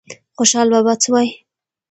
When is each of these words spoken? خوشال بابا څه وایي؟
خوشال 0.37 0.67
بابا 0.73 0.93
څه 1.01 1.09
وایي؟ 1.13 1.31